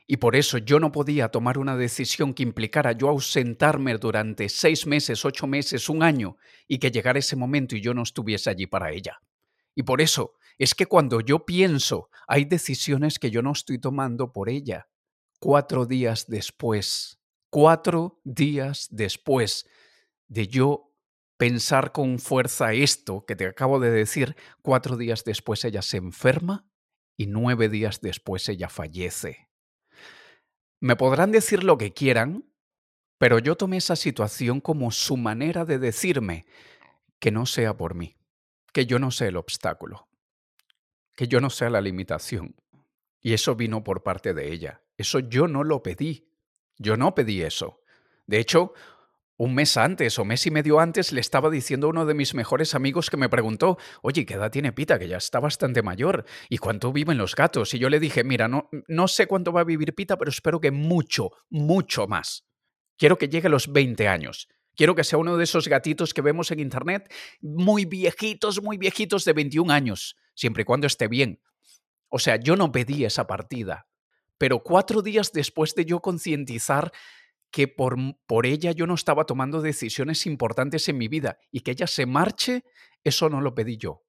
Y 0.07 0.16
por 0.16 0.37
eso 0.37 0.57
yo 0.57 0.81
no 0.81 0.90
podía 0.90 1.28
tomar 1.28 1.59
una 1.59 1.76
decisión 1.76 2.33
que 2.33 2.45
implicara 2.45 2.92
yo 2.92 3.11
ausentarme 3.11 3.99
durante 3.99 4.49
seis 4.49 4.87
meses, 4.87 5.25
ocho 5.26 5.47
meses, 5.47 5.90
un 5.90 6.02
año, 6.02 6.37
y 6.66 6.78
que 6.78 6.90
llegara 6.90 7.19
ese 7.19 7.37
momento 7.37 7.76
y 7.76 7.83
yo 7.83 7.92
no 7.92 8.02
estuviese 8.02 8.49
allí 8.49 8.66
para 8.66 8.90
ella. 8.90 9.21
Y 9.75 9.83
por 9.83 10.00
eso 10.00 10.33
es 10.57 10.75
que 10.75 10.87
cuando 10.87 11.21
yo 11.21 11.45
pienso, 11.45 12.09
hay 12.26 12.47
decisiones 12.47 13.19
que 13.19 13.31
yo 13.31 13.42
no 13.42 13.52
estoy 13.52 13.78
tomando 13.78 14.33
por 14.33 14.49
ella, 14.49 14.88
cuatro 15.43 15.87
días 15.87 16.27
después, 16.29 17.19
cuatro 17.51 18.21
días 18.23 18.87
después 18.93 19.67
de 20.29 20.47
yo 20.47 20.95
pensar 21.37 21.91
con 21.91 22.21
fuerza 22.21 22.75
esto 22.75 23.25
que 23.27 23.35
te 23.35 23.47
acabo 23.47 23.81
de 23.81 23.91
decir, 23.91 24.37
cuatro 24.63 24.97
días 24.97 25.25
después 25.25 25.65
ella 25.65 25.83
se 25.83 25.97
enferma 25.97 26.65
y 27.17 27.27
nueve 27.27 27.69
días 27.69 28.01
después 28.01 28.49
ella 28.49 28.69
fallece. 28.69 29.49
Me 30.79 30.95
podrán 30.95 31.33
decir 31.33 31.65
lo 31.65 31.77
que 31.77 31.93
quieran, 31.93 32.49
pero 33.19 33.41
yo 33.41 33.57
tomé 33.57 33.79
esa 33.79 33.97
situación 33.97 34.61
como 34.61 34.93
su 34.93 35.17
manera 35.17 35.65
de 35.65 35.81
decirme 35.81 36.47
que 37.19 37.33
no 37.33 37.47
sea 37.47 37.77
por 37.77 37.97
mí, 37.97 38.17
que 38.73 38.87
yo 38.87 39.01
no 39.01 39.11
sea 39.11 39.27
el 39.27 39.37
obstáculo, 39.37 40.09
que 41.17 41.27
yo 41.27 41.41
no 41.41 41.51
sea 41.51 41.69
la 41.69 41.81
limitación. 41.81 42.55
Y 43.21 43.33
eso 43.33 43.57
vino 43.57 43.83
por 43.83 44.05
parte 44.05 44.35
de 44.35 44.53
ella. 44.53 44.83
Eso 45.03 45.19
yo 45.19 45.49
no 45.49 45.65
lo 45.65 45.83
pedí. 45.83 46.29
Yo 46.79 46.97
no 46.97 47.13
pedí 47.13 47.43
eso. 47.43 47.81
De 48.29 48.39
hecho, 48.39 48.73
un 49.37 49.53
mes 49.53 49.77
antes 49.77 50.17
o 50.21 50.25
mes 50.25 50.47
y 50.47 50.53
medio 50.53 50.79
antes 50.79 51.11
le 51.11 51.21
estaba 51.21 51.51
diciendo 51.51 51.89
a 51.89 51.91
uno 51.91 52.07
de 52.07 52.15
mis 52.15 52.35
mejores 52.35 52.77
amigos 52.77 53.11
que 53.11 53.17
me 53.17 53.29
preguntó, 53.29 53.79
oye, 54.01 54.25
¿qué 54.25 54.35
edad 54.35 54.53
tiene 54.53 54.71
Pita? 54.71 55.01
Que 55.01 55.09
ya 55.09 55.17
está 55.17 55.41
bastante 55.41 55.83
mayor. 55.83 56.25
¿Y 56.49 56.59
cuánto 56.59 56.93
viven 56.93 57.19
los 57.19 57.35
gatos? 57.35 57.75
Y 57.75 57.81
yo 57.81 57.91
le 57.91 57.99
dije, 57.99 58.23
mira, 58.23 58.47
no, 58.47 58.71
no 58.87 59.09
sé 59.09 59.27
cuánto 59.27 59.53
va 59.53 59.63
a 59.63 59.65
vivir 59.65 59.93
Pita, 59.93 60.17
pero 60.17 60.31
espero 60.31 60.61
que 60.61 60.71
mucho, 60.71 61.33
mucho 61.51 62.07
más. 62.07 62.47
Quiero 62.97 63.19
que 63.19 63.29
llegue 63.29 63.49
a 63.49 63.51
los 63.51 63.73
20 63.73 64.07
años. 64.07 64.47
Quiero 64.77 64.95
que 64.95 65.03
sea 65.03 65.19
uno 65.19 65.37
de 65.37 65.43
esos 65.43 65.67
gatitos 65.67 66.15
que 66.15 66.23
vemos 66.23 66.53
en 66.53 66.61
Internet, 66.61 67.13
muy 67.41 67.87
viejitos, 67.87 68.63
muy 68.63 68.79
viejitos 68.79 69.25
de 69.25 69.33
21 69.33 69.73
años, 69.73 70.17
siempre 70.37 70.63
y 70.63 70.65
cuando 70.65 70.87
esté 70.87 71.09
bien. 71.09 71.41
O 72.09 72.21
sea, 72.21 72.37
yo 72.37 72.55
no 72.55 72.71
pedí 72.71 73.05
esa 73.05 73.27
partida, 73.27 73.89
pero 74.43 74.59
cuatro 74.59 75.03
días 75.03 75.31
después 75.31 75.77
de 75.77 75.85
yo 75.85 76.01
concientizar 76.01 76.91
que 77.53 77.69
por, 77.69 77.97
por, 78.27 78.45
ella 78.45 78.73
yo 78.73 78.89
no 78.89 78.95
estaba 78.95 79.25
tomando 79.25 79.61
decisiones 79.61 80.27
importantes 80.27 80.89
en 80.89 80.99
mi 80.99 81.07
vida 81.07 81.39
y 81.53 81.61
que 81.61 81.71
ella 81.71 81.87
se 81.87 82.07
marche, 82.07 82.65
eso 83.05 83.29
no 83.29 83.41
lo 83.41 83.55
pedí 83.55 83.77
yo. 83.77 84.03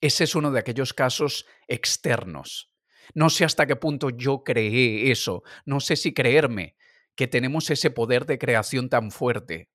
Ese 0.00 0.22
es 0.22 0.36
uno 0.36 0.52
de 0.52 0.60
aquellos 0.60 0.94
casos 0.94 1.46
externos. 1.66 2.72
No 3.12 3.28
sé 3.28 3.44
hasta 3.44 3.66
qué 3.66 3.74
punto 3.74 4.10
yo 4.10 4.44
creé 4.44 5.10
eso, 5.10 5.42
no 5.64 5.80
sé 5.80 5.96
si 5.96 6.14
creerme 6.14 6.76
que 7.16 7.26
tenemos 7.26 7.68
ese 7.68 7.90
poder 7.90 8.24
de 8.24 8.38
creación 8.38 8.88
tan 8.88 9.10
fuerte, 9.10 9.68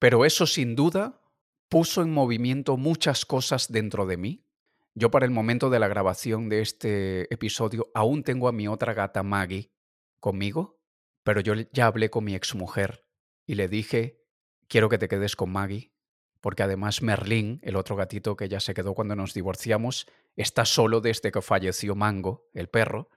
pero 0.00 0.24
eso 0.24 0.44
sin 0.44 0.74
duda 0.74 1.22
puso 1.68 2.02
en 2.02 2.10
movimiento 2.10 2.76
muchas 2.76 3.24
cosas 3.24 3.70
dentro 3.70 4.06
de 4.06 4.16
mí. 4.16 4.44
Yo 4.94 5.10
para 5.10 5.24
el 5.24 5.30
momento 5.30 5.70
de 5.70 5.78
la 5.78 5.88
grabación 5.88 6.50
de 6.50 6.60
este 6.60 7.32
episodio 7.32 7.90
aún 7.94 8.22
tengo 8.22 8.46
a 8.48 8.52
mi 8.52 8.68
otra 8.68 8.92
gata 8.92 9.22
Maggie 9.22 9.72
conmigo, 10.20 10.80
pero 11.24 11.40
yo 11.40 11.54
ya 11.72 11.86
hablé 11.86 12.10
con 12.10 12.24
mi 12.24 12.34
exmujer 12.34 13.06
y 13.46 13.54
le 13.54 13.68
dije, 13.68 14.20
quiero 14.68 14.90
que 14.90 14.98
te 14.98 15.08
quedes 15.08 15.34
con 15.34 15.50
Maggie, 15.50 15.94
porque 16.42 16.62
además 16.62 17.00
Merlín, 17.00 17.58
el 17.62 17.76
otro 17.76 17.96
gatito 17.96 18.36
que 18.36 18.50
ya 18.50 18.60
se 18.60 18.74
quedó 18.74 18.94
cuando 18.94 19.16
nos 19.16 19.32
divorciamos, 19.32 20.06
está 20.36 20.66
solo 20.66 21.00
desde 21.00 21.32
que 21.32 21.40
falleció 21.40 21.94
Mango, 21.94 22.50
el 22.52 22.68
perro, 22.68 23.08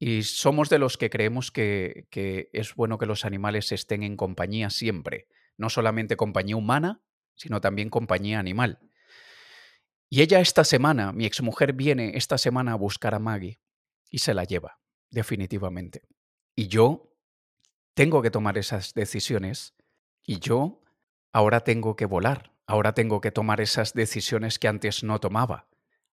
y 0.00 0.24
somos 0.24 0.68
de 0.68 0.78
los 0.78 0.96
que 0.96 1.10
creemos 1.10 1.52
que, 1.52 2.08
que 2.10 2.48
es 2.52 2.74
bueno 2.74 2.98
que 2.98 3.06
los 3.06 3.24
animales 3.24 3.70
estén 3.70 4.02
en 4.02 4.16
compañía 4.16 4.70
siempre, 4.70 5.28
no 5.56 5.70
solamente 5.70 6.16
compañía 6.16 6.56
humana, 6.56 7.02
sino 7.34 7.60
también 7.60 7.88
compañía 7.88 8.40
animal. 8.40 8.80
Y 10.12 10.22
ella 10.22 10.40
esta 10.40 10.64
semana, 10.64 11.12
mi 11.12 11.24
exmujer 11.24 11.72
viene 11.72 12.12
esta 12.16 12.36
semana 12.36 12.72
a 12.72 12.76
buscar 12.76 13.14
a 13.14 13.20
Maggie 13.20 13.60
y 14.10 14.18
se 14.18 14.34
la 14.34 14.42
lleva, 14.42 14.80
definitivamente. 15.08 16.02
Y 16.56 16.66
yo 16.66 17.14
tengo 17.94 18.20
que 18.20 18.32
tomar 18.32 18.58
esas 18.58 18.92
decisiones 18.92 19.74
y 20.26 20.40
yo 20.40 20.82
ahora 21.32 21.60
tengo 21.60 21.94
que 21.94 22.06
volar, 22.06 22.52
ahora 22.66 22.92
tengo 22.92 23.20
que 23.20 23.30
tomar 23.30 23.60
esas 23.60 23.94
decisiones 23.94 24.58
que 24.58 24.66
antes 24.66 25.04
no 25.04 25.20
tomaba. 25.20 25.68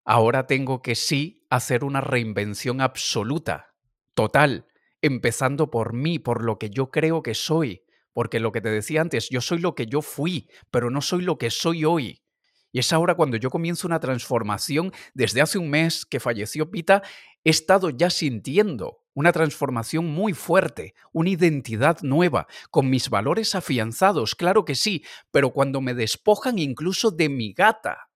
Ahora 0.04 0.46
tengo 0.46 0.82
que 0.82 0.94
sí 0.94 1.46
hacer 1.48 1.82
una 1.82 2.02
reinvención 2.02 2.82
absoluta, 2.82 3.74
total, 4.14 4.66
empezando 5.00 5.70
por 5.70 5.94
mí, 5.94 6.18
por 6.18 6.44
lo 6.44 6.58
que 6.58 6.68
yo 6.68 6.90
creo 6.90 7.22
que 7.22 7.34
soy, 7.34 7.82
porque 8.12 8.40
lo 8.40 8.52
que 8.52 8.60
te 8.60 8.68
decía 8.68 9.00
antes, 9.00 9.30
yo 9.30 9.40
soy 9.40 9.58
lo 9.58 9.74
que 9.74 9.86
yo 9.86 10.02
fui, 10.02 10.50
pero 10.70 10.90
no 10.90 11.00
soy 11.00 11.22
lo 11.22 11.38
que 11.38 11.50
soy 11.50 11.86
hoy. 11.86 12.25
Y 12.72 12.78
es 12.78 12.92
ahora 12.92 13.14
cuando 13.14 13.36
yo 13.36 13.50
comienzo 13.50 13.86
una 13.86 14.00
transformación. 14.00 14.92
Desde 15.14 15.40
hace 15.40 15.58
un 15.58 15.70
mes 15.70 16.04
que 16.04 16.20
falleció 16.20 16.70
Pita, 16.70 17.02
he 17.44 17.50
estado 17.50 17.90
ya 17.90 18.10
sintiendo 18.10 19.04
una 19.16 19.32
transformación 19.32 20.06
muy 20.06 20.34
fuerte, 20.34 20.94
una 21.10 21.30
identidad 21.30 22.00
nueva, 22.02 22.46
con 22.70 22.90
mis 22.90 23.08
valores 23.08 23.54
afianzados, 23.54 24.34
claro 24.34 24.66
que 24.66 24.74
sí, 24.74 25.04
pero 25.30 25.54
cuando 25.54 25.80
me 25.80 25.94
despojan 25.94 26.58
incluso 26.58 27.10
de 27.10 27.30
mi 27.30 27.54
gata, 27.54 28.10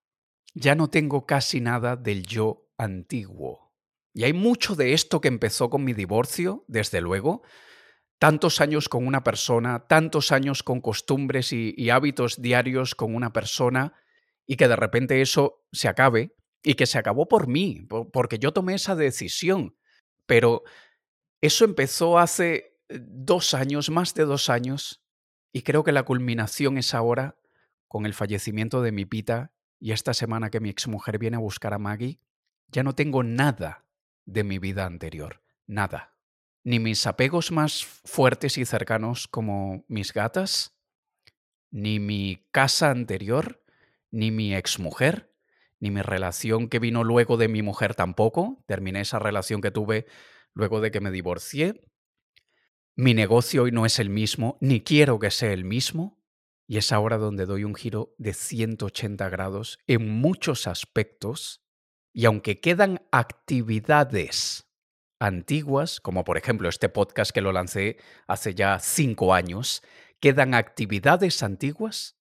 ya 0.52 0.74
no 0.74 0.90
tengo 0.90 1.24
casi 1.24 1.62
nada 1.62 1.96
del 1.96 2.26
yo 2.26 2.68
antiguo. 2.76 3.72
Y 4.12 4.24
hay 4.24 4.34
mucho 4.34 4.76
de 4.76 4.92
esto 4.92 5.22
que 5.22 5.28
empezó 5.28 5.70
con 5.70 5.84
mi 5.84 5.94
divorcio, 5.94 6.64
desde 6.68 7.00
luego, 7.00 7.42
tantos 8.18 8.60
años 8.60 8.90
con 8.90 9.06
una 9.06 9.24
persona, 9.24 9.86
tantos 9.86 10.32
años 10.32 10.62
con 10.62 10.82
costumbres 10.82 11.54
y, 11.54 11.72
y 11.78 11.88
hábitos 11.88 12.42
diarios 12.42 12.94
con 12.94 13.14
una 13.14 13.32
persona, 13.32 13.94
y 14.50 14.56
que 14.56 14.66
de 14.66 14.74
repente 14.74 15.22
eso 15.22 15.64
se 15.70 15.86
acabe 15.86 16.34
y 16.60 16.74
que 16.74 16.86
se 16.86 16.98
acabó 16.98 17.28
por 17.28 17.46
mí, 17.46 17.86
porque 18.12 18.40
yo 18.40 18.52
tomé 18.52 18.74
esa 18.74 18.96
decisión. 18.96 19.76
Pero 20.26 20.64
eso 21.40 21.64
empezó 21.64 22.18
hace 22.18 22.76
eh, 22.88 22.98
dos 23.00 23.54
años, 23.54 23.90
más 23.90 24.12
de 24.12 24.24
dos 24.24 24.50
años, 24.50 25.04
y 25.52 25.62
creo 25.62 25.84
que 25.84 25.92
la 25.92 26.02
culminación 26.02 26.78
es 26.78 26.94
ahora 26.94 27.38
con 27.86 28.06
el 28.06 28.12
fallecimiento 28.12 28.82
de 28.82 28.90
mi 28.90 29.04
pita 29.04 29.52
y 29.78 29.92
esta 29.92 30.14
semana 30.14 30.50
que 30.50 30.58
mi 30.58 30.68
exmujer 30.68 31.20
viene 31.20 31.36
a 31.36 31.40
buscar 31.40 31.72
a 31.72 31.78
Maggie, 31.78 32.18
ya 32.66 32.82
no 32.82 32.96
tengo 32.96 33.22
nada 33.22 33.86
de 34.26 34.42
mi 34.42 34.58
vida 34.58 34.84
anterior, 34.84 35.44
nada. 35.68 36.16
Ni 36.64 36.80
mis 36.80 37.06
apegos 37.06 37.52
más 37.52 37.84
fuertes 37.84 38.58
y 38.58 38.64
cercanos 38.64 39.28
como 39.28 39.84
mis 39.86 40.12
gatas, 40.12 40.76
ni 41.70 42.00
mi 42.00 42.48
casa 42.50 42.90
anterior, 42.90 43.59
ni 44.10 44.30
mi 44.30 44.54
exmujer, 44.54 45.32
ni 45.78 45.90
mi 45.90 46.02
relación 46.02 46.68
que 46.68 46.78
vino 46.78 47.04
luego 47.04 47.36
de 47.36 47.48
mi 47.48 47.62
mujer 47.62 47.94
tampoco. 47.94 48.62
Terminé 48.66 49.00
esa 49.00 49.18
relación 49.18 49.60
que 49.60 49.70
tuve 49.70 50.06
luego 50.54 50.80
de 50.80 50.90
que 50.90 51.00
me 51.00 51.10
divorcié. 51.10 51.82
Mi 52.96 53.14
negocio 53.14 53.62
hoy 53.62 53.72
no 53.72 53.86
es 53.86 53.98
el 53.98 54.10
mismo, 54.10 54.58
ni 54.60 54.82
quiero 54.82 55.18
que 55.18 55.30
sea 55.30 55.52
el 55.52 55.64
mismo. 55.64 56.20
Y 56.66 56.76
es 56.76 56.92
ahora 56.92 57.16
donde 57.16 57.46
doy 57.46 57.64
un 57.64 57.74
giro 57.74 58.14
de 58.18 58.32
180 58.32 59.28
grados 59.28 59.78
en 59.86 60.08
muchos 60.08 60.66
aspectos. 60.66 61.64
Y 62.12 62.26
aunque 62.26 62.60
quedan 62.60 63.00
actividades 63.10 64.70
antiguas, 65.18 66.00
como 66.00 66.24
por 66.24 66.36
ejemplo 66.36 66.68
este 66.68 66.88
podcast 66.88 67.30
que 67.32 67.40
lo 67.40 67.52
lancé 67.52 67.98
hace 68.26 68.54
ya 68.54 68.78
cinco 68.78 69.34
años, 69.34 69.82
quedan 70.20 70.54
actividades 70.54 71.42
antiguas 71.42 72.19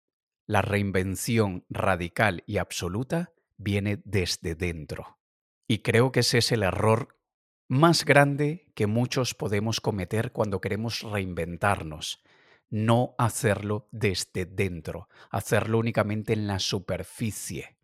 la 0.49 0.63
reinvención 0.63 1.63
radical 1.69 2.43
y 2.47 2.57
absoluta 2.57 3.33
viene 3.57 4.01
desde 4.03 4.55
dentro. 4.55 5.19
Y 5.67 5.83
creo 5.83 6.12
que 6.12 6.21
ese 6.21 6.39
es 6.39 6.51
el 6.51 6.63
error 6.63 7.19
más 7.67 8.03
grande 8.03 8.71
que 8.73 8.88
muchos 8.88 9.35
podemos 9.35 9.79
cometer 9.79 10.31
cuando 10.31 10.59
queremos 10.59 11.03
reinventarnos. 11.03 12.23
No 12.71 13.13
hacerlo 13.19 13.89
desde 13.91 14.47
dentro, 14.47 15.07
hacerlo 15.29 15.77
únicamente 15.77 16.33
en 16.33 16.47
la 16.47 16.57
superficie. 16.57 17.77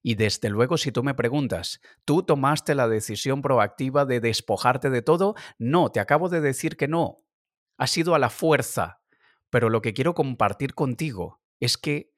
Y 0.00 0.14
desde 0.14 0.48
luego, 0.48 0.78
si 0.78 0.92
tú 0.92 1.02
me 1.02 1.14
preguntas, 1.14 1.80
¿tú 2.04 2.22
tomaste 2.22 2.76
la 2.76 2.86
decisión 2.86 3.42
proactiva 3.42 4.04
de 4.04 4.20
despojarte 4.20 4.90
de 4.90 5.02
todo? 5.02 5.34
No, 5.58 5.90
te 5.90 5.98
acabo 5.98 6.28
de 6.28 6.40
decir 6.40 6.76
que 6.76 6.86
no. 6.86 7.24
Ha 7.78 7.88
sido 7.88 8.14
a 8.14 8.20
la 8.20 8.30
fuerza. 8.30 9.00
Pero 9.50 9.68
lo 9.68 9.82
que 9.82 9.92
quiero 9.92 10.14
compartir 10.14 10.74
contigo 10.74 11.39
es 11.60 11.76
que 11.76 12.12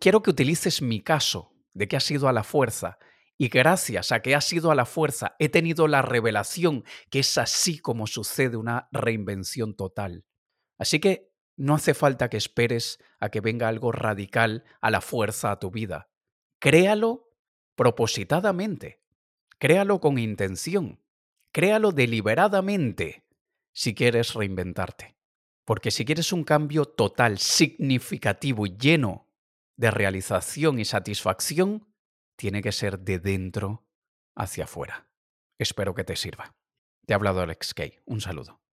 quiero 0.00 0.22
que 0.22 0.30
utilices 0.30 0.82
mi 0.82 1.00
caso 1.00 1.54
de 1.72 1.88
que 1.88 1.96
has 1.96 2.04
sido 2.04 2.28
a 2.28 2.32
la 2.32 2.44
fuerza 2.44 2.98
y 3.36 3.48
gracias 3.48 4.12
a 4.12 4.20
que 4.20 4.34
has 4.34 4.44
sido 4.44 4.70
a 4.70 4.74
la 4.74 4.84
fuerza 4.84 5.34
he 5.38 5.48
tenido 5.48 5.88
la 5.88 6.02
revelación 6.02 6.84
que 7.10 7.20
es 7.20 7.38
así 7.38 7.78
como 7.78 8.06
sucede 8.06 8.56
una 8.56 8.88
reinvención 8.92 9.74
total. 9.74 10.24
Así 10.78 11.00
que 11.00 11.32
no 11.56 11.74
hace 11.74 11.94
falta 11.94 12.28
que 12.28 12.36
esperes 12.36 12.98
a 13.20 13.28
que 13.30 13.40
venga 13.40 13.68
algo 13.68 13.92
radical 13.92 14.64
a 14.80 14.90
la 14.90 15.00
fuerza 15.00 15.52
a 15.52 15.58
tu 15.58 15.70
vida. 15.70 16.10
Créalo 16.58 17.30
propositadamente, 17.76 19.00
créalo 19.58 20.00
con 20.00 20.18
intención, 20.18 21.00
créalo 21.52 21.92
deliberadamente 21.92 23.24
si 23.72 23.94
quieres 23.94 24.34
reinventarte. 24.34 25.16
Porque 25.64 25.90
si 25.90 26.04
quieres 26.04 26.32
un 26.32 26.44
cambio 26.44 26.84
total, 26.84 27.38
significativo 27.38 28.66
y 28.66 28.76
lleno 28.76 29.28
de 29.76 29.90
realización 29.90 30.78
y 30.78 30.84
satisfacción, 30.84 31.88
tiene 32.36 32.62
que 32.62 32.72
ser 32.72 32.98
de 33.00 33.18
dentro 33.18 33.86
hacia 34.36 34.64
afuera. 34.64 35.08
Espero 35.58 35.94
que 35.94 36.04
te 36.04 36.16
sirva. 36.16 36.54
Te 37.06 37.14
ha 37.14 37.16
hablado 37.16 37.40
Alex 37.40 37.74
Kay. 37.74 38.00
Un 38.06 38.20
saludo. 38.20 38.63